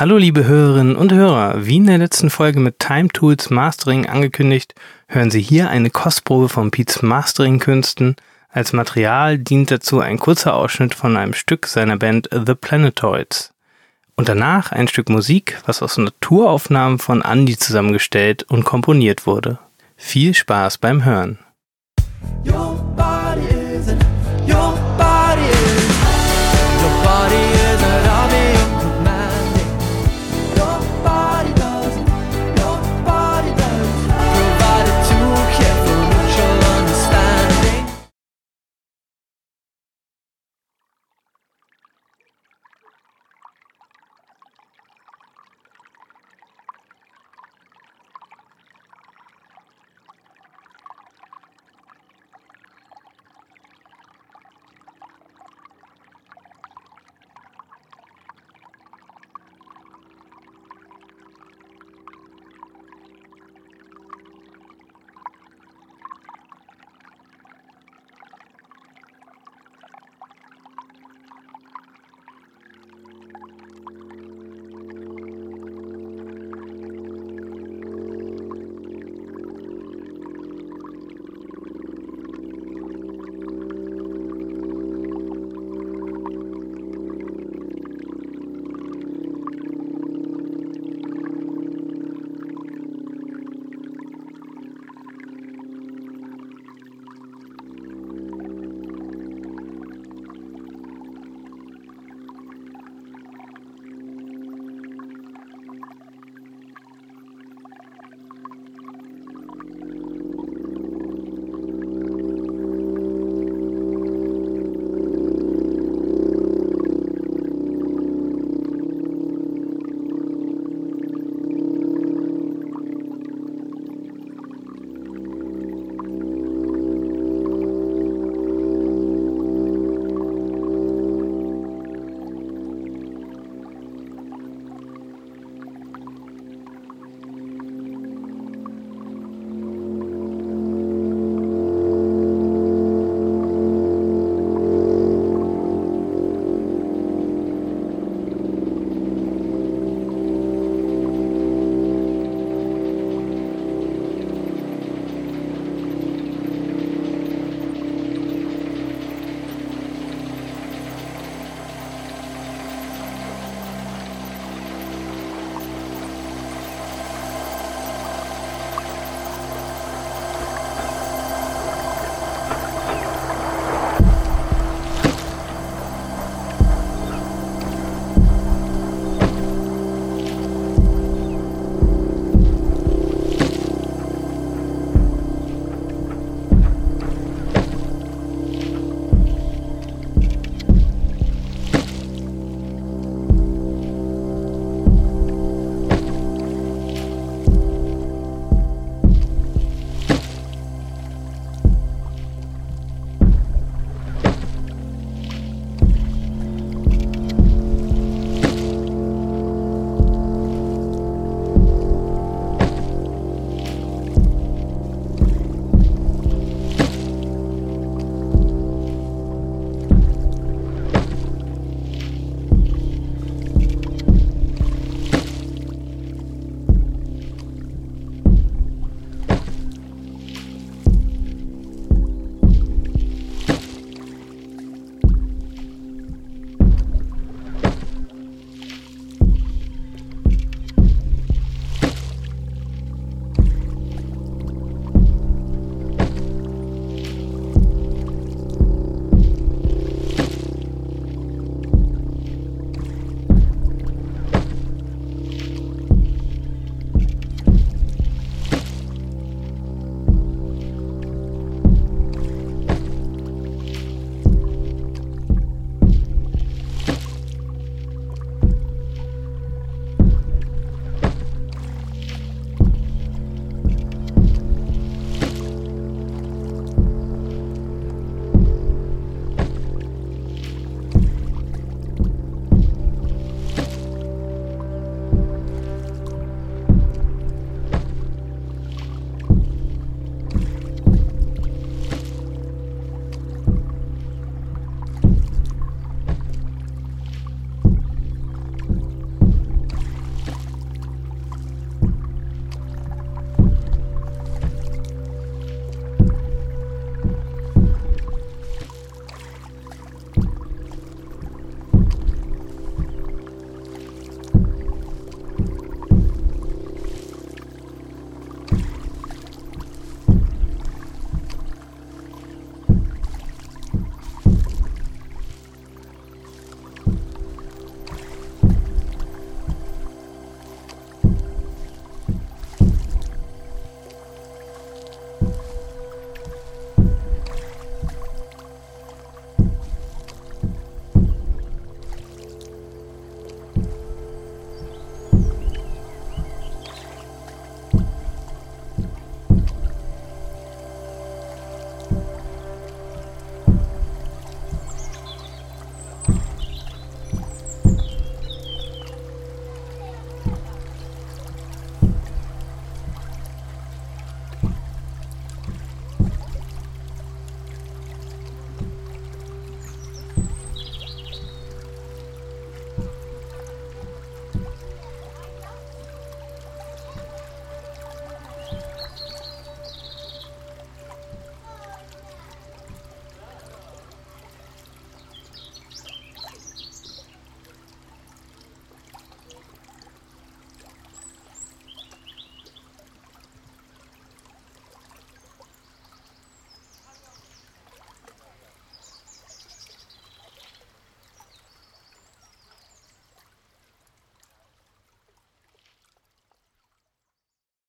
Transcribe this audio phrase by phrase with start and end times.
[0.00, 4.76] Hallo liebe Hörerinnen und Hörer, wie in der letzten Folge mit Time Tools Mastering angekündigt,
[5.08, 8.14] hören Sie hier eine Kostprobe von Pete's Mastering Künsten.
[8.48, 13.52] Als Material dient dazu ein kurzer Ausschnitt von einem Stück seiner Band The Planetoids.
[14.14, 19.58] Und danach ein Stück Musik, was aus Naturaufnahmen von Andy zusammengestellt und komponiert wurde.
[19.96, 21.40] Viel Spaß beim Hören.
[22.46, 24.04] Your body isn't
[24.46, 24.78] your